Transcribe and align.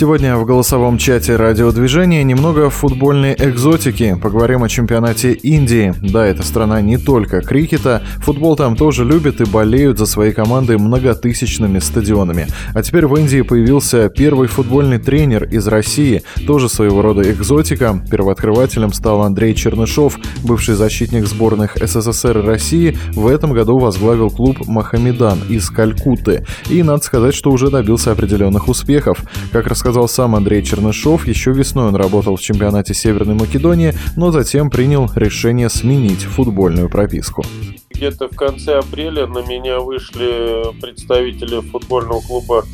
Сегодня 0.00 0.38
в 0.38 0.46
голосовом 0.46 0.96
чате 0.96 1.36
радиодвижения 1.36 2.22
немного 2.22 2.70
футбольной 2.70 3.34
экзотики. 3.34 4.16
Поговорим 4.18 4.62
о 4.62 4.68
чемпионате 4.70 5.34
Индии. 5.34 5.94
Да, 6.00 6.24
эта 6.24 6.42
страна 6.42 6.80
не 6.80 6.96
только 6.96 7.42
крикета. 7.42 8.02
Футбол 8.20 8.56
там 8.56 8.76
тоже 8.76 9.04
любят 9.04 9.42
и 9.42 9.44
болеют 9.44 9.98
за 9.98 10.06
свои 10.06 10.32
команды 10.32 10.78
многотысячными 10.78 11.80
стадионами. 11.80 12.46
А 12.72 12.82
теперь 12.82 13.04
в 13.04 13.14
Индии 13.14 13.42
появился 13.42 14.08
первый 14.08 14.48
футбольный 14.48 14.96
тренер 14.98 15.44
из 15.44 15.66
России. 15.68 16.22
Тоже 16.46 16.70
своего 16.70 17.02
рода 17.02 17.30
экзотика. 17.30 18.02
Первооткрывателем 18.10 18.94
стал 18.94 19.20
Андрей 19.20 19.54
Чернышов, 19.54 20.18
бывший 20.42 20.76
защитник 20.76 21.26
сборных 21.26 21.76
СССР 21.76 22.38
и 22.38 22.46
России. 22.46 22.98
В 23.12 23.26
этом 23.26 23.52
году 23.52 23.76
возглавил 23.76 24.30
клуб 24.30 24.66
«Махамедан» 24.66 25.40
из 25.50 25.68
Калькутты. 25.68 26.46
И 26.70 26.82
надо 26.82 27.04
сказать, 27.04 27.34
что 27.34 27.50
уже 27.50 27.68
добился 27.68 28.12
определенных 28.12 28.66
успехов. 28.66 29.22
Как 29.52 29.66
рассказал 29.66 29.89
рассказал 29.90 30.08
сам 30.08 30.36
Андрей 30.36 30.62
Чернышов, 30.62 31.26
еще 31.26 31.50
весной 31.50 31.88
он 31.88 31.96
работал 31.96 32.36
в 32.36 32.40
чемпионате 32.40 32.94
Северной 32.94 33.34
Македонии, 33.34 33.92
но 34.16 34.30
затем 34.30 34.70
принял 34.70 35.10
решение 35.16 35.68
сменить 35.68 36.22
футбольную 36.22 36.88
прописку. 36.88 37.42
Где-то 37.90 38.28
в 38.28 38.36
конце 38.36 38.78
апреля 38.78 39.26
на 39.26 39.40
меня 39.40 39.80
вышли 39.80 40.62
представители 40.80 41.60
футбольного 41.60 42.20
клуба 42.20 42.64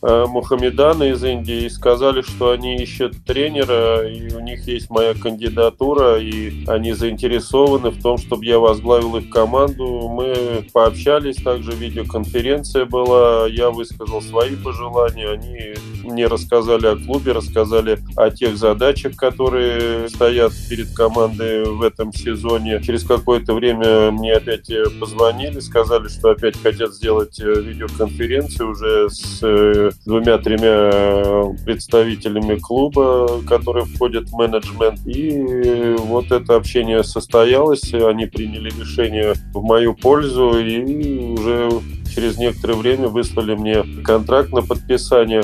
Э, 0.00 0.26
Мухаммедана 0.28 1.04
из 1.04 1.24
Индии 1.24 1.64
и 1.64 1.68
сказали, 1.68 2.22
что 2.22 2.52
они 2.52 2.76
ищут 2.76 3.24
тренера, 3.24 4.08
и 4.08 4.32
у 4.32 4.38
них 4.38 4.68
есть 4.68 4.90
моя 4.90 5.12
кандидатура, 5.14 6.20
и 6.20 6.64
они 6.68 6.92
заинтересованы 6.92 7.90
в 7.90 8.00
том, 8.00 8.16
чтобы 8.16 8.44
я 8.44 8.60
возглавил 8.60 9.16
их 9.16 9.28
команду. 9.28 10.08
Мы 10.08 10.64
пообщались, 10.72 11.36
также 11.36 11.72
видеоконференция 11.72 12.84
была, 12.84 13.48
я 13.48 13.70
высказал 13.70 14.22
свои 14.22 14.54
пожелания, 14.54 15.30
они 15.30 15.74
мне 16.08 16.26
рассказали 16.26 16.86
о 16.86 16.96
клубе, 16.96 17.32
рассказали 17.32 17.98
о 18.16 18.30
тех 18.30 18.56
задачах, 18.56 19.16
которые 19.16 20.08
стоят 20.08 20.52
перед 20.68 20.92
командой 20.94 21.64
в 21.64 21.82
этом 21.82 22.12
сезоне. 22.12 22.80
Через 22.82 23.04
какое-то 23.04 23.54
время 23.54 24.10
мне 24.10 24.34
опять 24.34 24.70
позвонили, 25.00 25.60
сказали, 25.60 26.08
что 26.08 26.30
опять 26.30 26.60
хотят 26.60 26.94
сделать 26.94 27.40
э, 27.40 27.60
видеоконференцию 27.60 28.70
уже 28.70 29.10
с 29.10 29.40
э, 29.42 29.90
двумя-тремя 30.04 31.54
представителями 31.64 32.58
клуба, 32.58 33.42
которые 33.46 33.84
входят 33.84 34.28
в 34.28 34.36
менеджмент. 34.36 35.00
И 35.06 35.94
вот 35.98 36.30
это 36.32 36.56
общение 36.56 37.02
состоялось, 37.04 37.92
они 37.94 38.26
приняли 38.26 38.70
решение 38.70 39.34
в 39.52 39.62
мою 39.62 39.94
пользу 39.94 40.58
и 40.58 41.32
уже 41.32 41.70
через 42.14 42.38
некоторое 42.38 42.74
время 42.74 43.08
выслали 43.08 43.54
мне 43.54 43.84
контракт 44.02 44.50
на 44.52 44.62
подписание. 44.62 45.42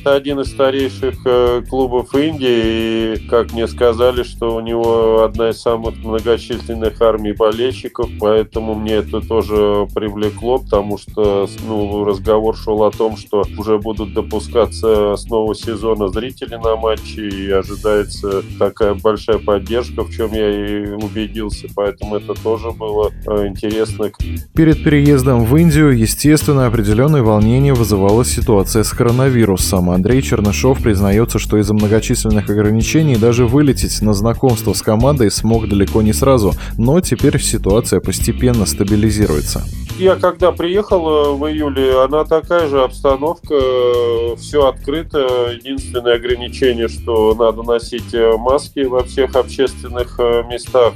Это 0.00 0.14
один 0.14 0.40
из 0.40 0.50
старейших 0.50 1.14
э, 1.26 1.62
клубов 1.68 2.14
Индии, 2.14 3.16
и, 3.16 3.28
как 3.28 3.52
мне 3.52 3.68
сказали, 3.68 4.22
что 4.22 4.56
у 4.56 4.60
него 4.60 5.24
одна 5.24 5.50
из 5.50 5.60
самых 5.60 5.94
многочисленных 5.98 7.02
армий 7.02 7.32
болельщиков, 7.32 8.08
поэтому 8.18 8.74
мне 8.74 8.94
это 8.94 9.20
тоже 9.20 9.86
привлекло, 9.94 10.58
потому 10.58 10.96
что 10.96 11.46
ну, 11.68 12.04
разговор 12.04 12.56
шел 12.56 12.82
о 12.84 12.90
том, 12.90 13.18
что 13.18 13.44
уже 13.58 13.78
будут 13.78 14.14
допускаться 14.14 15.16
с 15.16 15.26
нового 15.26 15.54
сезона 15.54 16.08
зрители 16.08 16.54
на 16.54 16.76
матче, 16.76 17.28
и 17.28 17.50
ожидается 17.50 18.42
такая 18.58 18.94
большая 18.94 19.36
поддержка, 19.36 20.04
в 20.04 20.10
чем 20.10 20.32
я 20.32 20.48
и 20.50 20.92
убедился, 20.92 21.66
поэтому 21.76 22.16
это 22.16 22.32
тоже 22.32 22.70
было 22.70 23.10
э, 23.26 23.48
интересно. 23.48 24.10
Перед 24.54 24.82
переездом 24.82 25.44
в 25.44 25.54
Индию, 25.58 25.90
естественно, 25.90 26.66
определенное 26.66 27.22
волнение 27.22 27.74
вызывала 27.74 28.24
ситуация 28.24 28.82
с 28.82 28.90
коронавирусом. 28.92 29.89
Андрей 29.90 30.22
Чернышов 30.22 30.82
признается, 30.82 31.38
что 31.38 31.56
из-за 31.58 31.74
многочисленных 31.74 32.48
ограничений 32.48 33.16
даже 33.16 33.46
вылететь 33.46 34.02
на 34.02 34.14
знакомство 34.14 34.72
с 34.72 34.82
командой 34.82 35.30
смог 35.30 35.68
далеко 35.68 36.02
не 36.02 36.12
сразу, 36.12 36.52
но 36.76 37.00
теперь 37.00 37.40
ситуация 37.40 38.00
постепенно 38.00 38.66
стабилизируется. 38.66 39.64
Я 40.00 40.16
когда 40.16 40.50
приехал 40.50 41.08
э, 41.08 41.32
в 41.34 41.46
июле, 41.46 42.02
она 42.02 42.24
такая 42.24 42.68
же 42.68 42.82
обстановка, 42.82 43.52
э, 43.52 44.36
все 44.38 44.66
открыто. 44.66 45.52
Единственное 45.52 46.14
ограничение, 46.14 46.88
что 46.88 47.34
надо 47.34 47.62
носить 47.62 48.14
э, 48.14 48.34
маски 48.38 48.80
во 48.80 49.04
всех 49.04 49.36
общественных 49.36 50.18
местах. 50.48 50.94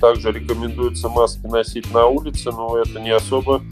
Также 0.00 0.30
рекомендуется 0.30 1.08
маски 1.08 1.44
носить 1.46 1.92
на 1.92 2.06
улице, 2.06 2.52
но 2.52 2.78
это 2.78 3.00
не 3.00 3.10
особо 3.10 3.62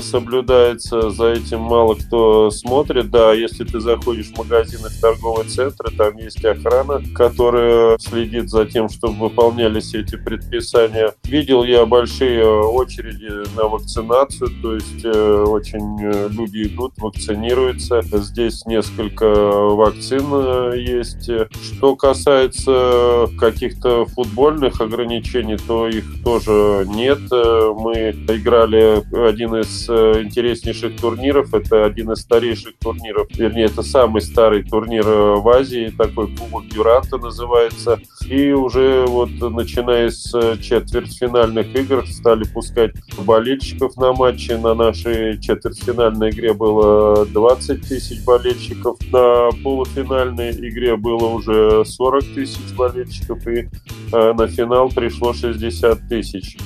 соблюдается, 0.00 1.10
за 1.10 1.28
этим 1.28 1.60
мало 1.60 1.94
кто 1.94 2.50
смотрит. 2.50 3.10
Да, 3.10 3.32
если 3.32 3.64
ты 3.64 3.80
заходишь 3.80 4.26
в 4.26 4.38
магазины, 4.38 4.88
в 4.88 5.00
торговые 5.00 5.48
центры, 5.48 5.90
там 5.96 6.16
есть 6.16 6.44
охрана, 6.44 7.02
которая 7.14 7.98
следит 7.98 8.50
за 8.50 8.66
тем, 8.66 8.88
чтобы 8.88 9.28
выполнялись 9.28 9.94
эти 9.94 10.16
предписания. 10.16 11.14
Видел 11.24 11.62
я 11.64 11.86
большие 11.86 12.44
очереди 12.44 13.30
на 13.56 13.68
вакцинацию, 13.68 14.50
то 14.62 14.74
есть 14.74 15.04
э, 15.04 15.44
очень 15.46 15.98
э, 16.02 16.28
люди 16.30 16.64
идут, 16.64 16.94
вакцинируются. 16.98 18.02
Здесь 18.02 18.66
несколько 18.66 19.26
вакцин 19.26 20.72
есть. 20.74 21.30
Что 21.62 21.96
касается 21.96 23.28
каких-то 23.38 24.04
футбольных 24.06 24.80
ограничений, 24.80 25.56
то 25.56 25.88
их 25.88 26.04
тоже 26.24 26.86
нет. 26.88 27.20
Мы 27.30 28.10
играли 28.28 29.02
один 29.28 29.59
из 29.60 29.88
э, 29.88 30.22
интереснейших 30.22 30.96
турниров. 31.00 31.54
Это 31.54 31.84
один 31.84 32.12
из 32.12 32.20
старейших 32.20 32.74
турниров, 32.78 33.28
вернее, 33.34 33.66
это 33.66 33.82
самый 33.82 34.22
старый 34.22 34.62
турнир 34.62 35.06
э, 35.06 35.34
в 35.36 35.48
Азии, 35.48 35.92
такой 35.96 36.28
Кубок 36.34 36.68
Дюранта 36.68 37.18
называется. 37.18 38.00
И 38.26 38.52
уже 38.52 39.04
вот 39.06 39.30
начиная 39.30 40.10
с 40.10 40.34
э, 40.34 40.56
четвертьфинальных 40.60 41.74
игр 41.74 42.06
стали 42.06 42.44
пускать 42.44 42.94
болельщиков 43.18 43.96
на 43.96 44.12
матчи. 44.12 44.52
На 44.52 44.74
нашей 44.74 45.40
четвертьфинальной 45.40 46.30
игре 46.30 46.52
было 46.52 47.26
20 47.26 47.88
тысяч 47.88 48.24
болельщиков. 48.24 48.98
На 49.12 49.50
полуфинальной 49.62 50.50
игре 50.52 50.96
было 50.96 51.26
уже 51.26 51.84
40 51.84 52.24
тысяч 52.34 52.74
болельщиков. 52.76 53.46
И 53.46 53.68
на 54.12 54.46
финал 54.48 54.90
пришло 54.90 55.32
60 55.32 56.08
тысяч. 56.08 56.56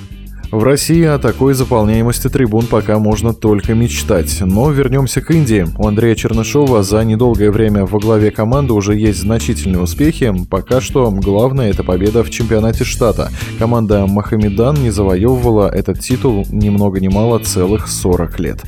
В 0.51 0.63
России 0.63 1.05
о 1.05 1.19
такой 1.19 1.55
заполняемости 1.55 2.29
трибун 2.29 2.67
пока 2.67 2.99
можно 2.99 3.33
только 3.33 3.75
мечтать. 3.75 4.39
Но 4.41 4.71
вернемся 4.71 5.21
к 5.21 5.31
Индии. 5.31 5.67
У 5.77 5.87
Андрея 5.87 6.15
Чернышова 6.15 6.83
за 6.83 7.05
недолгое 7.05 7.51
время 7.51 7.87
во 7.87 7.99
главе 7.99 8.31
команды 8.31 8.73
уже 8.73 8.95
есть 8.97 9.21
значительные 9.21 9.83
успехи. 9.83 10.33
Пока 10.51 10.81
что 10.81 11.11
главное 11.11 11.71
это 11.71 11.83
победа 11.83 12.23
в 12.23 12.31
чемпионате 12.31 12.85
штата. 12.85 13.31
Команда 13.59 14.07
Махамедан 14.07 14.77
не 14.77 14.91
завоевывала 14.91 15.69
этот 15.69 16.01
титул 16.01 16.47
ни 16.51 16.69
много 16.69 17.01
ни 17.01 17.09
мало 17.09 17.39
целых 17.39 17.89
40 17.89 18.41
лет 18.41 18.63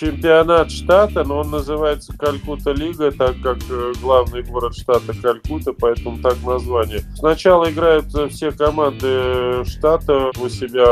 чемпионат 0.00 0.70
штата, 0.70 1.24
но 1.24 1.40
он 1.40 1.50
называется 1.50 2.16
Калькута 2.16 2.72
Лига, 2.72 3.10
так 3.10 3.38
как 3.42 3.58
э, 3.68 3.92
главный 4.00 4.42
город 4.42 4.74
штата 4.74 5.12
Калькута, 5.20 5.74
поэтому 5.74 6.18
так 6.22 6.36
название. 6.42 7.02
Сначала 7.16 7.70
играют 7.70 8.06
э, 8.14 8.28
все 8.28 8.50
команды 8.50 9.62
штата 9.66 10.30
у 10.40 10.48
себя 10.48 10.86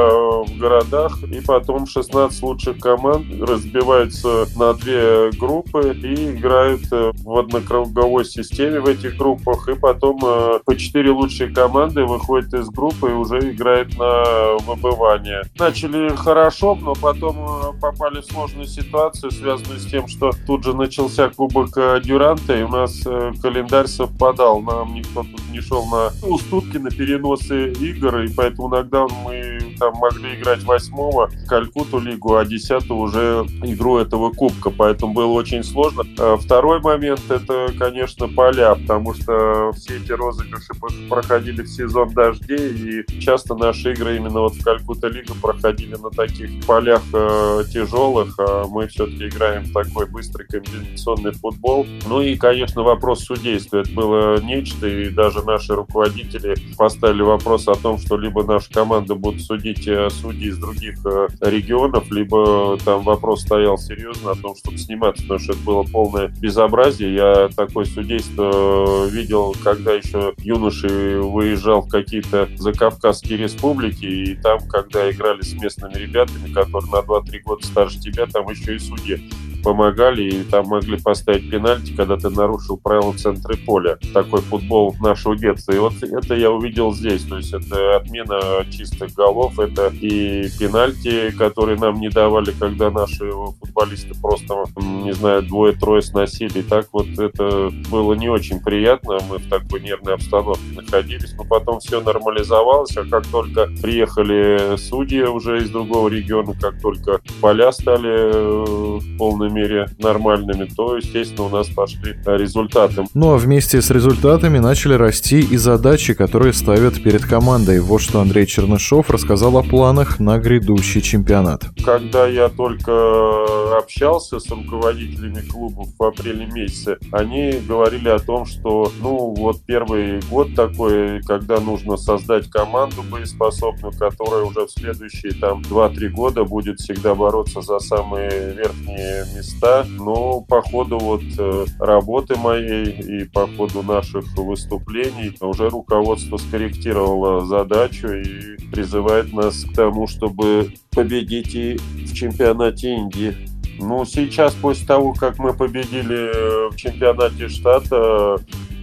в 0.44 0.58
городах, 0.58 1.22
и 1.22 1.40
потом 1.40 1.86
16 1.86 2.42
лучших 2.42 2.78
команд 2.80 3.26
разбиваются 3.40 4.46
на 4.56 4.74
две 4.74 5.30
группы 5.30 5.96
и 6.02 6.32
играют 6.32 6.82
э, 6.92 7.12
в 7.24 7.38
однокруговой 7.38 8.26
системе 8.26 8.80
в 8.80 8.86
этих 8.86 9.16
группах, 9.16 9.68
и 9.68 9.74
потом 9.74 10.18
по 10.18 10.76
4 10.76 11.10
лучшие 11.10 11.54
команды 11.54 12.04
выходят 12.04 12.52
из 12.52 12.68
группы 12.68 13.08
и 13.08 13.14
уже 13.14 13.38
играют 13.52 13.96
на 13.96 14.56
выбывание. 14.66 15.42
Начали 15.58 16.14
хорошо, 16.14 16.74
но 16.74 16.94
потом 16.94 17.74
попали 17.80 18.20
в 18.20 18.24
сложную 18.26 18.66
ситуацию 18.66 18.97
ситуацию, 18.98 19.30
связанную 19.30 19.78
с 19.78 19.86
тем, 19.86 20.08
что 20.08 20.32
тут 20.46 20.64
же 20.64 20.74
начался 20.74 21.28
Кубок 21.28 21.76
э, 21.76 22.00
Дюранта, 22.02 22.58
и 22.58 22.62
у 22.62 22.68
нас 22.68 23.00
э, 23.06 23.32
календарь 23.40 23.86
совпадал. 23.86 24.60
Нам 24.60 24.94
никто 24.94 25.22
тут 25.22 25.40
не 25.52 25.60
шел 25.60 25.86
на 25.86 26.10
уступки, 26.26 26.78
на 26.78 26.90
переносы 26.90 27.72
игр, 27.72 28.20
и 28.20 28.32
поэтому 28.34 28.68
иногда 28.68 29.06
мы 29.24 29.57
там 29.78 29.94
могли 29.94 30.34
играть 30.34 30.62
восьмого 30.64 31.30
Калькуту 31.46 31.98
лигу, 31.98 32.36
а 32.36 32.44
десятую 32.44 33.00
уже 33.00 33.46
игру 33.62 33.98
этого 33.98 34.30
кубка, 34.30 34.70
поэтому 34.70 35.12
было 35.12 35.32
очень 35.32 35.62
сложно. 35.62 36.04
А 36.18 36.36
второй 36.36 36.80
момент— 36.80 37.20
это, 37.28 37.68
конечно, 37.78 38.28
поля, 38.28 38.74
потому 38.74 39.14
что 39.14 39.72
все 39.72 39.96
эти 39.96 40.12
розыгрыши 40.12 40.72
проходили 41.08 41.62
в 41.62 41.68
сезон 41.68 42.12
дождей, 42.12 43.04
и 43.06 43.20
часто 43.20 43.54
наши 43.54 43.92
игры 43.92 44.16
именно 44.16 44.40
вот 44.40 44.54
в 44.54 44.62
Калькута 44.62 45.08
лигу 45.08 45.34
проходили 45.40 45.96
на 45.96 46.10
таких 46.10 46.64
полях 46.66 47.02
э, 47.12 47.64
тяжелых, 47.72 48.34
а 48.38 48.64
мы 48.66 48.88
все-таки 48.88 49.28
играем 49.28 49.64
в 49.64 49.72
такой 49.72 50.06
быстрый 50.06 50.46
комбинационный 50.46 51.32
футбол. 51.32 51.86
Ну 52.06 52.20
и, 52.20 52.36
конечно, 52.36 52.82
вопрос 52.82 53.24
судейства. 53.24 53.78
Это 53.78 53.90
было 53.90 54.40
нечто, 54.40 54.86
и 54.86 55.10
даже 55.10 55.44
наши 55.44 55.74
руководители 55.74 56.54
поставили 56.76 57.22
вопрос 57.22 57.68
о 57.68 57.74
том, 57.74 57.98
что 57.98 58.16
либо 58.16 58.44
наша 58.44 58.72
команда 58.72 59.14
будет 59.14 59.42
судить 59.42 59.67
приводить 59.68 59.88
э, 59.88 60.10
судей 60.10 60.48
из 60.48 60.58
других 60.58 60.94
э, 61.04 61.28
регионов, 61.40 62.10
либо 62.10 62.78
там 62.84 63.02
вопрос 63.02 63.42
стоял 63.42 63.78
серьезно 63.78 64.32
о 64.32 64.34
том, 64.34 64.54
чтобы 64.56 64.78
сниматься, 64.78 65.22
потому 65.22 65.40
что 65.40 65.52
это 65.52 65.62
было 65.62 65.82
полное 65.82 66.28
безобразие. 66.28 67.14
Я 67.14 67.48
такое 67.54 67.84
судейство 67.84 69.06
видел, 69.06 69.54
когда 69.62 69.92
еще 69.92 70.34
юноши 70.38 71.20
выезжал 71.20 71.82
в 71.82 71.88
какие-то 71.88 72.48
закавказские 72.56 73.38
республики, 73.38 74.04
и 74.04 74.34
там, 74.36 74.60
когда 74.68 75.10
играли 75.10 75.42
с 75.42 75.52
местными 75.54 75.94
ребятами, 75.94 76.52
которые 76.52 76.90
на 76.90 76.98
2-3 76.98 77.40
года 77.44 77.66
старше 77.66 77.98
тебя, 78.00 78.26
там 78.26 78.48
еще 78.48 78.76
и 78.76 78.78
судьи 78.78 79.22
помогали, 79.68 80.22
и 80.22 80.44
там 80.44 80.66
могли 80.68 80.98
поставить 80.98 81.50
пенальти, 81.50 81.92
когда 81.94 82.16
ты 82.16 82.30
нарушил 82.30 82.78
правила 82.78 83.12
центра 83.12 83.54
поля. 83.66 83.98
Такой 84.14 84.40
футбол 84.40 84.96
нашего 84.98 85.36
детства. 85.36 85.72
И 85.72 85.78
вот 85.78 85.92
это 86.02 86.34
я 86.34 86.50
увидел 86.50 86.94
здесь. 86.94 87.24
То 87.24 87.36
есть 87.36 87.52
это 87.52 87.96
отмена 87.96 88.64
чистых 88.70 89.12
голов, 89.12 89.58
это 89.58 89.92
и 90.00 90.48
пенальти, 90.58 91.30
которые 91.36 91.78
нам 91.78 92.00
не 92.00 92.08
давали, 92.08 92.52
когда 92.58 92.90
наши 92.90 93.30
футболисты 93.60 94.14
просто, 94.18 94.64
не 94.76 95.12
знаю, 95.12 95.42
двое-трое 95.42 96.00
сносили. 96.00 96.60
И 96.60 96.62
так 96.62 96.86
вот 96.92 97.18
это 97.18 97.70
было 97.90 98.14
не 98.14 98.30
очень 98.30 98.60
приятно. 98.60 99.18
Мы 99.28 99.36
в 99.36 99.50
такой 99.50 99.80
нервной 99.80 100.14
обстановке 100.14 100.62
находились. 100.74 101.34
Но 101.36 101.44
потом 101.44 101.80
все 101.80 102.00
нормализовалось, 102.00 102.96
а 102.96 103.04
как 103.04 103.26
только 103.26 103.68
приехали 103.82 104.78
судьи 104.78 105.24
уже 105.24 105.58
из 105.58 105.68
другого 105.68 106.08
региона, 106.08 106.54
как 106.58 106.80
только 106.80 107.20
поля 107.42 107.70
стали 107.70 108.32
э, 108.32 109.00
полными 109.18 109.57
мере 109.58 109.86
нормальными, 109.98 110.64
то, 110.64 110.96
естественно, 110.96 111.44
у 111.44 111.48
нас 111.48 111.68
пошли 111.68 112.14
результаты. 112.26 113.04
Ну 113.14 113.32
а 113.32 113.36
вместе 113.36 113.82
с 113.82 113.90
результатами 113.90 114.58
начали 114.58 114.94
расти 114.94 115.40
и 115.40 115.56
задачи, 115.56 116.14
которые 116.14 116.52
ставят 116.52 117.02
перед 117.02 117.24
командой. 117.24 117.80
Вот 117.80 118.00
что 118.00 118.20
Андрей 118.20 118.46
Чернышов 118.46 119.10
рассказал 119.10 119.56
о 119.56 119.62
планах 119.62 120.20
на 120.20 120.38
грядущий 120.38 121.00
чемпионат. 121.00 121.64
Когда 121.84 122.26
я 122.26 122.48
только 122.48 123.76
общался 123.76 124.38
с 124.38 124.48
руководителями 124.50 125.40
клубов 125.48 125.88
в 125.98 126.02
апреле 126.02 126.46
месяце, 126.46 126.98
они 127.12 127.60
говорили 127.66 128.08
о 128.08 128.18
том, 128.18 128.46
что, 128.46 128.92
ну, 129.00 129.34
вот 129.36 129.64
первый 129.66 130.20
год 130.30 130.54
такой, 130.54 131.20
когда 131.22 131.60
нужно 131.60 131.96
создать 131.96 132.48
команду 132.50 133.02
боеспособную, 133.10 133.92
которая 133.98 134.44
уже 134.44 134.66
в 134.66 134.70
следующие 134.70 135.32
там 135.32 135.62
2-3 135.62 136.08
года 136.08 136.44
будет 136.44 136.80
всегда 136.80 137.14
бороться 137.14 137.60
за 137.60 137.78
самые 137.78 138.54
верхние 138.54 139.24
места, 139.38 139.86
но 139.88 140.40
по 140.40 140.60
ходу 140.62 140.98
вот 140.98 141.22
э, 141.38 141.64
работы 141.78 142.36
моей 142.36 142.90
и 142.90 143.24
по 143.24 143.46
ходу 143.46 143.82
наших 143.82 144.24
выступлений 144.36 145.36
уже 145.40 145.68
руководство 145.68 146.36
скорректировало 146.36 147.46
задачу 147.46 148.08
и 148.08 148.56
призывает 148.70 149.32
нас 149.32 149.64
к 149.64 149.74
тому, 149.74 150.06
чтобы 150.06 150.74
победить 150.90 151.54
и 151.54 151.76
в 151.76 152.14
чемпионате 152.14 152.94
Индии. 152.94 153.34
Ну, 153.80 154.04
сейчас, 154.04 154.54
после 154.54 154.86
того, 154.86 155.12
как 155.12 155.38
мы 155.38 155.54
победили 155.54 156.16
э, 156.16 156.70
в 156.70 156.76
чемпионате 156.76 157.48
штата, 157.48 158.38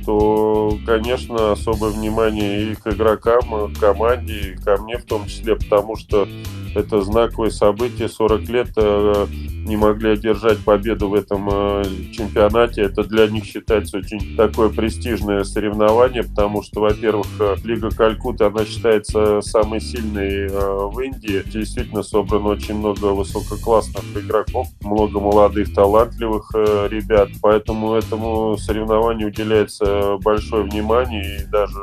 то, 0.06 0.78
конечно, 0.86 1.51
особое 1.51 1.90
внимание 1.92 2.72
и 2.72 2.75
к 2.75 2.88
игрокам, 2.88 3.66
и 3.66 3.74
к 3.74 3.80
команде, 3.80 4.51
и 4.51 4.56
ко 4.56 4.78
мне 4.78 4.98
в 4.98 5.04
том 5.04 5.25
числе, 5.25 5.56
потому 5.56 5.96
что 5.98 6.28
это 6.75 7.01
знаковое 7.01 7.50
событие. 7.50 8.10
40 8.10 8.42
лет 8.50 8.69
э, 8.75 9.27
не 9.66 9.77
могли 9.77 10.10
одержать 10.12 10.60
победу 10.60 11.10
в 11.10 11.13
этом 11.13 11.50
э, 11.51 11.83
чемпионате. 12.12 12.83
Это 12.83 13.04
для 13.04 13.27
них 13.27 13.45
считается 13.45 13.98
очень 13.98 14.36
такое 14.36 14.69
престижное 14.69 15.44
соревнование, 15.44 16.24
потому 16.24 16.62
что, 16.62 16.81
во-первых, 16.81 17.27
э, 17.39 17.56
Лига 17.63 17.89
Калькутта, 17.89 18.48
она 18.48 18.66
считается 18.66 19.42
самой 19.42 19.81
сильной 19.81 20.48
в 20.50 21.00
Индии. 21.00 21.44
Действительно 21.45 22.04
собрано 22.04 22.50
очень 22.50 22.75
много 22.75 23.06
высококлассных 23.06 24.04
игроков, 24.16 24.68
много 24.81 25.19
молодых, 25.19 25.74
талантливых 25.74 26.51
ребят. 26.54 27.30
Поэтому 27.42 27.94
этому 27.94 28.57
соревнованию 28.57 29.27
уделяется 29.27 30.18
большое 30.24 30.63
внимание. 30.63 31.42
И 31.42 31.45
даже 31.45 31.80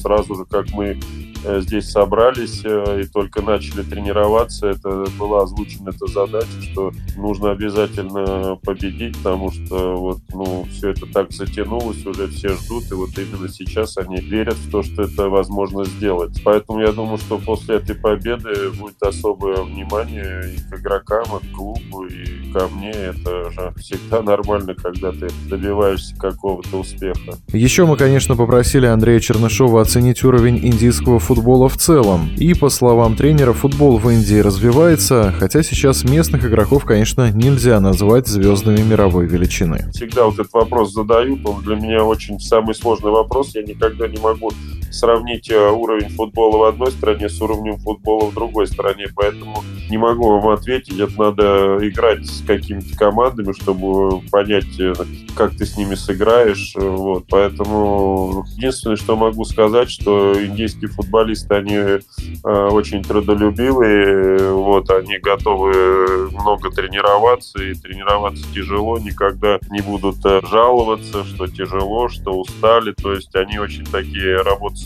сразу 0.00 0.34
же, 0.34 0.44
как 0.44 0.70
мы 0.70 0.98
здесь 1.44 1.90
собрались 1.90 2.62
э, 2.64 3.02
и 3.02 3.06
только 3.06 3.42
начали 3.42 3.82
тренироваться, 3.82 4.68
это 4.68 5.06
была 5.18 5.42
озвучена 5.42 5.90
эта 5.90 6.06
задача, 6.06 6.62
что 6.62 6.92
нужно 7.16 7.50
обязательно 7.50 8.56
победить, 8.62 9.16
потому 9.18 9.50
что 9.50 9.96
вот, 9.96 10.18
ну, 10.32 10.66
все 10.70 10.90
это 10.90 11.06
так 11.06 11.32
затянулось, 11.32 12.04
уже 12.06 12.28
все 12.28 12.50
ждут, 12.50 12.90
и 12.90 12.94
вот 12.94 13.10
именно 13.18 13.48
сейчас 13.48 13.96
они 13.96 14.16
верят 14.16 14.56
в 14.56 14.70
то, 14.70 14.82
что 14.82 15.02
это 15.02 15.28
возможно 15.28 15.84
сделать. 15.84 16.40
Поэтому 16.44 16.80
я 16.80 16.92
думаю, 16.92 17.18
что 17.18 17.38
после 17.38 17.76
этой 17.76 17.94
победы 17.94 18.70
будет 18.70 19.02
особое 19.02 19.62
внимание 19.62 20.54
и 20.54 20.58
к 20.58 20.78
игрокам, 20.78 21.24
и 21.40 21.46
к 21.46 21.56
клубу, 21.56 22.04
и 22.06 22.52
ко 22.52 22.68
мне. 22.68 22.90
Это 22.90 23.50
же 23.50 23.72
всегда 23.78 24.22
нормально, 24.22 24.74
когда 24.74 25.12
ты 25.12 25.28
добиваешься 25.48 26.16
какого-то 26.16 26.78
успеха. 26.80 27.38
Еще 27.52 27.84
мы, 27.86 27.96
конечно, 27.96 28.36
попросили 28.36 28.86
Андрея 28.86 29.20
Чернышова 29.20 29.80
оценить 29.80 30.24
уровень 30.24 30.58
индийского 30.58 31.18
футбола 31.26 31.68
в 31.68 31.76
целом. 31.76 32.30
И, 32.36 32.54
по 32.54 32.68
словам 32.68 33.16
тренера, 33.16 33.52
футбол 33.52 33.98
в 33.98 34.08
Индии 34.08 34.38
развивается, 34.38 35.34
хотя 35.36 35.64
сейчас 35.64 36.04
местных 36.04 36.44
игроков, 36.44 36.84
конечно, 36.84 37.32
нельзя 37.32 37.80
назвать 37.80 38.28
звездами 38.28 38.80
мировой 38.82 39.26
величины. 39.26 39.90
Всегда 39.92 40.26
вот 40.26 40.34
этот 40.34 40.52
вопрос 40.52 40.92
задают, 40.92 41.40
он 41.44 41.62
для 41.62 41.74
меня 41.74 42.04
очень 42.04 42.38
самый 42.38 42.76
сложный 42.76 43.10
вопрос. 43.10 43.54
Я 43.54 43.62
никогда 43.62 44.06
не 44.06 44.18
могу 44.18 44.50
сравнить 44.96 45.50
э, 45.50 45.70
уровень 45.70 46.08
футбола 46.08 46.58
в 46.58 46.62
одной 46.64 46.90
стране 46.90 47.28
с 47.28 47.40
уровнем 47.40 47.78
футбола 47.78 48.30
в 48.30 48.34
другой 48.34 48.66
стране, 48.66 49.06
поэтому 49.14 49.62
не 49.88 49.98
могу 49.98 50.28
вам 50.28 50.48
ответить. 50.48 50.98
Это 50.98 51.18
надо 51.18 51.78
играть 51.82 52.26
с 52.26 52.44
какими-то 52.44 52.96
командами, 52.96 53.52
чтобы 53.52 54.20
понять, 54.30 54.78
э, 54.80 54.94
как 55.36 55.56
ты 55.56 55.64
с 55.66 55.76
ними 55.76 55.94
сыграешь. 55.94 56.74
Вот. 56.76 57.26
Поэтому 57.28 58.44
единственное, 58.56 58.96
что 58.96 59.16
могу 59.16 59.44
сказать, 59.44 59.90
что 59.90 60.32
индийские 60.44 60.88
футболисты, 60.88 61.54
они 61.54 61.74
э, 61.76 62.00
очень 62.44 63.02
трудолюбивые, 63.02 64.52
вот, 64.52 64.90
они 64.90 65.18
готовы 65.18 66.30
много 66.30 66.70
тренироваться, 66.70 67.62
и 67.62 67.74
тренироваться 67.74 68.44
тяжело, 68.52 68.98
никогда 68.98 69.58
не 69.70 69.80
будут 69.80 70.16
жаловаться, 70.50 71.24
что 71.24 71.46
тяжело, 71.46 72.08
что 72.08 72.32
устали. 72.32 72.92
То 72.92 73.12
есть 73.12 73.34
они 73.36 73.58
очень 73.58 73.84
такие 73.84 74.36
работоспособные. 74.42 74.85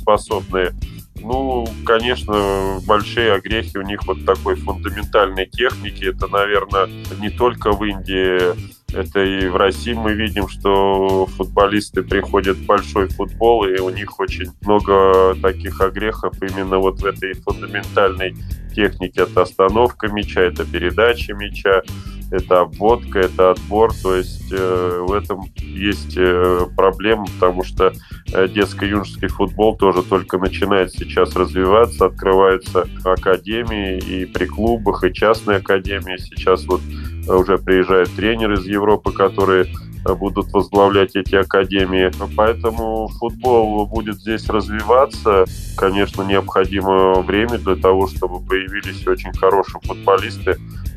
Ну, 1.22 1.68
конечно, 1.84 2.80
большие 2.86 3.34
огрехи 3.34 3.76
у 3.76 3.82
них 3.82 4.06
вот 4.06 4.24
такой 4.24 4.56
фундаментальной 4.56 5.46
техники. 5.46 6.04
Это, 6.04 6.28
наверное, 6.28 6.88
не 7.20 7.28
только 7.28 7.72
в 7.72 7.84
Индии, 7.84 8.54
это 8.94 9.22
и 9.22 9.46
в 9.48 9.56
России 9.56 9.92
мы 9.92 10.14
видим, 10.14 10.48
что 10.48 11.26
футболисты 11.26 12.02
приходят 12.02 12.56
в 12.56 12.66
большой 12.66 13.08
футбол, 13.08 13.64
и 13.64 13.78
у 13.78 13.90
них 13.90 14.18
очень 14.18 14.50
много 14.62 15.34
таких 15.40 15.80
огрехов 15.80 16.34
именно 16.42 16.78
вот 16.78 17.00
в 17.00 17.04
этой 17.04 17.34
фундаментальной 17.34 18.34
технике. 18.74 19.22
Это 19.22 19.42
остановка 19.42 20.08
мяча, 20.08 20.40
это 20.40 20.64
передача 20.64 21.34
мяча, 21.34 21.82
это 22.30 22.60
обводка, 22.60 23.20
это 23.20 23.50
отбор. 23.52 23.92
То 24.02 24.16
есть 24.16 24.52
э, 24.52 25.04
в 25.06 25.12
этом 25.12 25.44
есть 25.58 26.16
э, 26.16 26.66
проблема, 26.76 27.26
потому 27.26 27.64
что 27.64 27.92
э, 28.32 28.48
детско-юношеский 28.48 29.28
футбол 29.28 29.76
тоже 29.76 30.02
только 30.02 30.38
начинает 30.38 30.92
сейчас 30.92 31.34
развиваться, 31.34 32.06
открываются 32.06 32.86
академии 33.04 33.98
и 33.98 34.24
при 34.26 34.46
клубах, 34.46 35.04
и 35.04 35.12
частные 35.12 35.58
академии. 35.58 36.16
Сейчас 36.18 36.64
вот 36.66 36.80
уже 37.28 37.58
приезжают 37.58 38.10
тренеры 38.14 38.54
из 38.54 38.66
Европы, 38.66 39.12
которые 39.12 39.64
э, 39.64 39.89
будут 40.04 40.52
возглавлять 40.52 41.16
эти 41.16 41.34
академии. 41.34 42.10
Поэтому 42.36 43.08
футбол 43.18 43.86
будет 43.86 44.16
здесь 44.20 44.48
развиваться. 44.48 45.44
Конечно, 45.76 46.22
необходимо 46.22 47.22
время 47.22 47.58
для 47.58 47.76
того, 47.76 48.06
чтобы 48.06 48.40
появились 48.40 49.06
очень 49.06 49.32
хорошие 49.32 49.80
футболисты, 49.82 50.56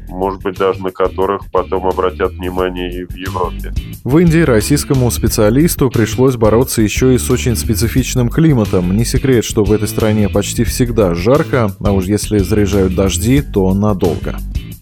может 0.09 0.41
быть, 0.43 0.57
даже 0.57 0.81
на 0.81 0.91
которых 0.91 1.49
потом 1.51 1.87
обратят 1.87 2.33
внимание 2.33 3.01
и 3.01 3.05
в 3.05 3.15
Европе. 3.15 3.73
В 4.03 4.17
Индии 4.17 4.41
российскому 4.41 5.09
специалисту 5.11 5.89
пришлось 5.89 6.35
бороться 6.35 6.81
еще 6.81 7.15
и 7.15 7.17
с 7.17 7.29
очень 7.29 7.55
специфичным 7.55 8.29
климатом. 8.29 8.95
Не 8.95 9.05
секрет, 9.05 9.45
что 9.45 9.63
в 9.63 9.71
этой 9.71 9.87
стране 9.87 10.29
почти 10.29 10.63
всегда 10.63 11.15
жарко, 11.15 11.71
а 11.79 11.91
уж 11.91 12.05
если 12.05 12.39
заряжают 12.39 12.95
дожди, 12.95 13.41
то 13.41 13.73
надолго. 13.73 14.37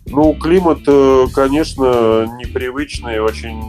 Ну, 0.07 0.33
климат, 0.33 0.79
э, 0.87 1.25
конечно, 1.33 2.25
непривычный, 2.37 3.19
очень 3.21 3.61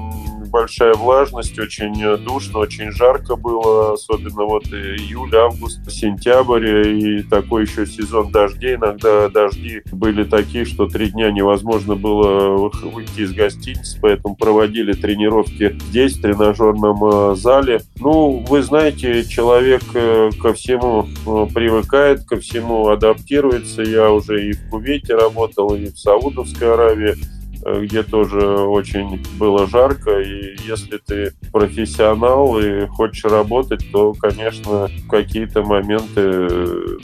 большая 0.52 0.94
влажность, 0.94 1.59
очень 1.59 1.94
душно, 2.18 2.61
очень 2.61 2.92
жарко 2.92 3.37
было, 3.37 3.94
особенно 3.94 4.44
вот 4.44 4.66
июль, 4.66 5.35
август, 5.35 5.80
сентябрь 5.90 6.88
и 6.88 7.23
такой 7.23 7.62
еще 7.62 7.87
сезон 7.87 8.30
дождей. 8.30 8.76
Иногда 8.76 9.28
дожди 9.28 9.82
были 9.90 10.25
такие, 10.25 10.64
что 10.64 10.87
три 10.87 11.09
дня 11.09 11.32
невозможно 11.32 11.97
было 11.97 12.71
выйти 12.82 13.21
из 13.23 13.32
гостиницы, 13.32 13.99
поэтому 14.00 14.37
проводили 14.37 14.92
тренировки 14.92 15.76
здесь, 15.88 16.16
в 16.18 16.23
тренажерном 16.23 17.35
зале. 17.35 17.80
Ну, 17.99 18.44
вы 18.47 18.62
знаете, 18.62 19.25
человек 19.25 19.82
ко 19.90 20.52
всему 20.52 21.09
привыкает, 21.54 22.25
ко 22.25 22.37
всему 22.37 22.88
адаптируется. 22.88 23.82
Я 23.82 24.11
уже 24.11 24.49
и 24.49 24.52
в 24.52 24.68
Кувейте 24.68 25.14
работал, 25.14 25.75
и 25.75 25.87
в 25.87 25.99
Саудовской 25.99 26.75
Аравии 26.75 27.12
э, 27.12 27.41
где 27.64 28.02
тоже 28.02 28.40
очень 28.40 29.23
было 29.38 29.66
жарко, 29.66 30.21
и 30.21 30.57
если 30.66 30.99
ты 30.99 31.33
профессионал 31.52 32.59
и 32.59 32.87
хочешь 32.87 33.25
работать, 33.25 33.85
то, 33.92 34.12
конечно, 34.14 34.88
какие-то 35.09 35.62
моменты 35.62 36.49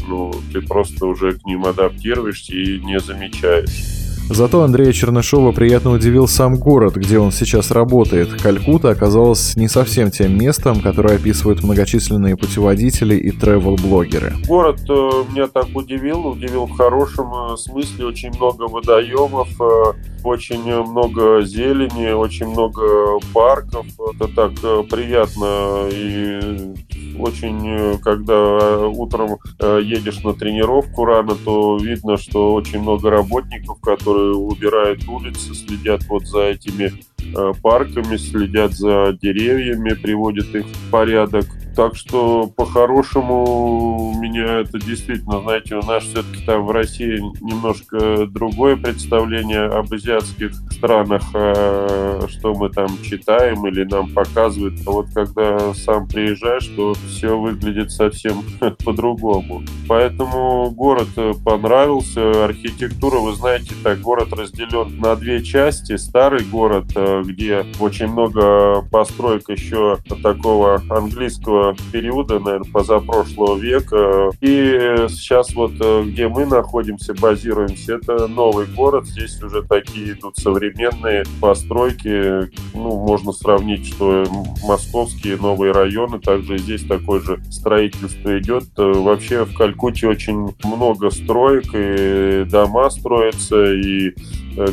ну, 0.07 0.33
ты 0.53 0.61
просто 0.63 1.07
уже 1.07 1.33
к 1.33 1.45
ним 1.45 1.65
адаптируешься 1.65 2.55
и 2.55 2.81
не 2.81 2.99
замечаешь. 3.01 3.98
Зато 4.31 4.63
Андрея 4.63 4.93
Чернышова 4.93 5.53
приятно 5.53 5.93
удивил 5.93 6.29
сам 6.29 6.57
город, 6.57 6.97
где 6.97 7.19
он 7.19 7.33
сейчас 7.33 7.71
работает. 7.71 8.41
Калькута 8.41 8.91
оказалась 8.91 9.57
не 9.57 9.69
совсем 9.69 10.11
тем 10.11 10.37
местом, 10.37 10.81
которое 10.81 11.17
описывают 11.17 11.63
многочисленные 11.63 12.37
путеводители 12.37 13.15
и 13.15 13.31
тревел-блогеры. 13.31 14.35
Город 14.47 14.81
э, 14.89 14.93
меня 15.33 15.47
так 15.47 15.69
удивил, 15.75 16.27
удивил 16.27 16.67
в 16.67 16.77
хорошем 16.77 17.33
э, 17.33 17.57
смысле. 17.57 18.07
Очень 18.07 18.31
много 18.37 18.69
водоемов, 18.69 19.49
э, 19.61 19.93
очень 20.23 20.63
много 20.63 21.41
зелени, 21.43 22.11
очень 22.11 22.49
много 22.49 23.19
парков. 23.33 23.87
Это 24.15 24.29
так 24.29 24.53
приятно 24.89 25.89
и 25.91 26.75
очень, 27.19 27.99
когда 27.99 28.87
утром 28.87 29.39
едешь 29.61 30.23
на 30.23 30.35
тренировку 30.35 31.05
рано, 31.05 31.35
то 31.35 31.79
видно, 31.79 32.17
что 32.17 32.55
очень 32.55 32.81
много 32.81 33.11
работников, 33.11 33.81
которые 33.81 34.35
убирают 34.35 35.07
улицы, 35.09 35.55
следят 35.55 36.05
вот 36.09 36.27
за 36.27 36.43
этими 36.45 36.93
э, 37.35 37.53
парками, 37.63 38.17
следят 38.17 38.73
за 38.73 39.17
деревьями, 39.21 39.95
приводят 39.95 40.55
их 40.55 40.67
в 40.67 40.91
порядок. 40.91 41.47
Так 41.79 41.95
что 41.95 42.49
по-хорошему 42.57 44.13
меня 44.21 44.63
это 44.63 44.81
действительно, 44.81 45.41
знаете, 45.43 45.77
у 45.77 45.83
нас 45.87 46.03
все-таки 46.03 46.45
там 46.45 46.67
в 46.67 46.73
России 46.73 47.21
немножко 47.41 48.27
другое 48.27 48.75
представление 48.75 49.67
об 49.67 49.93
азиатских 49.93 50.55
странах, 50.73 51.23
а 51.35 52.27
что 52.27 52.53
мы 52.55 52.71
там 52.71 52.89
читаем 53.05 53.65
или 53.69 53.85
нам 53.85 54.13
показывают. 54.13 54.81
А 54.89 54.91
вот 54.91 55.07
когда 55.15 55.73
сам 55.75 56.09
приезжаешь, 56.09 56.67
то 56.67 56.95
все 56.95 57.39
выглядит 57.39 57.93
совсем 57.93 58.43
по-другому. 58.85 59.63
Поэтому 59.87 60.73
город 60.73 61.07
понравился. 61.45 62.45
Архитектура, 62.45 63.21
вы 63.21 63.37
знаете, 63.37 63.75
так 63.85 64.01
город 64.01 64.33
разделен 64.33 64.99
на 64.99 65.15
две 65.15 65.45
части. 65.45 65.97
Старый 65.97 66.45
город, 66.45 66.87
э, 66.97 67.23
где 67.25 67.65
очень 67.79 68.09
много 68.09 68.83
построек 68.91 69.49
еще 69.49 69.99
такого 70.25 70.83
английского 70.91 71.68
периода, 71.93 72.39
наверное, 72.39 72.71
позапрошлого 72.71 73.57
века. 73.57 74.31
И 74.41 75.07
сейчас 75.09 75.55
вот 75.55 75.73
э, 75.81 76.05
где 76.07 76.29
мы 76.29 76.47
находимся, 76.47 77.15
базируемся, 77.15 77.95
это 77.95 78.27
новый 78.29 78.67
город. 78.67 79.07
Здесь 79.07 79.43
уже 79.43 79.63
такие 79.63 80.13
идут 80.13 80.37
современные 80.37 81.25
постройки. 81.41 82.51
Ну, 82.75 83.07
можно 83.07 83.33
сравнить, 83.33 83.87
что 83.87 84.25
московские 84.65 85.37
новые 85.37 85.73
районы, 85.73 86.19
также 86.19 86.59
здесь 86.59 86.85
такое 86.85 87.21
же 87.21 87.41
строительство 87.51 88.39
идет. 88.39 88.65
Э, 88.77 88.93
вообще 88.93 89.45
в 89.45 89.55
Калькутте 89.55 90.09
очень 90.09 90.55
много 90.65 91.11
строек, 91.11 91.67
и 91.75 92.45
дома 92.49 92.91
строятся, 92.91 93.73
и 93.75 94.15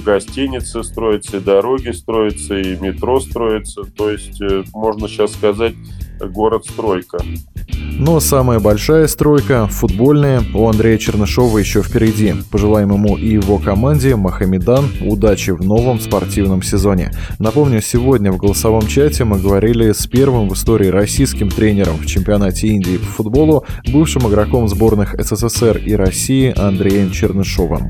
гостиницы 0.03 0.83
строятся, 0.83 1.37
и 1.37 1.39
дороги 1.39 1.91
строятся, 1.91 2.57
и 2.57 2.75
метро 2.77 3.19
строится. 3.19 3.83
То 3.83 4.09
есть 4.09 4.41
можно 4.73 5.07
сейчас 5.07 5.33
сказать, 5.33 5.73
город-стройка. 6.19 7.17
Но 7.97 8.19
самая 8.19 8.59
большая 8.59 9.07
стройка, 9.07 9.67
футбольная, 9.67 10.43
у 10.53 10.67
Андрея 10.67 10.97
Чернышова 10.97 11.57
еще 11.57 11.81
впереди. 11.81 12.33
Пожелаем 12.51 12.93
ему 12.93 13.17
и 13.17 13.29
его 13.29 13.57
команде 13.57 14.15
Махамедан 14.15 14.85
удачи 15.01 15.51
в 15.51 15.63
новом 15.63 15.99
спортивном 15.99 16.61
сезоне. 16.61 17.11
Напомню, 17.39 17.81
сегодня 17.81 18.31
в 18.31 18.37
голосовом 18.37 18.87
чате 18.87 19.23
мы 19.23 19.39
говорили 19.39 19.91
с 19.91 20.07
первым 20.07 20.49
в 20.49 20.53
истории 20.53 20.87
российским 20.87 21.49
тренером 21.49 21.97
в 21.97 22.05
чемпионате 22.05 22.67
Индии 22.67 22.97
по 22.97 23.05
футболу, 23.05 23.65
бывшим 23.87 24.27
игроком 24.27 24.67
сборных 24.67 25.15
СССР 25.17 25.77
и 25.77 25.93
России 25.93 26.53
Андреем 26.57 27.11
Чернышовым. 27.11 27.89